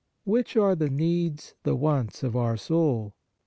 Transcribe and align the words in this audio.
Which 0.23 0.57
are 0.57 0.73
the 0.73 0.89
needs, 0.89 1.53
the 1.61 1.75
wants 1.75 2.23
of 2.23 2.35
our 2.35 2.57
soul? 2.57 3.13